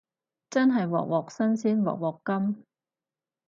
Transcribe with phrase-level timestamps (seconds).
[0.49, 2.63] 真係鑊鑊新鮮鑊鑊甘